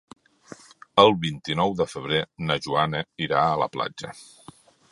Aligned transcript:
El 1.01 1.13
vint-i-nou 1.25 1.75
de 1.81 1.87
febrer 1.91 2.21
na 2.47 2.57
Joana 2.67 3.03
irà 3.27 3.43
a 3.53 3.61
la 3.65 3.69
platja. 3.77 4.15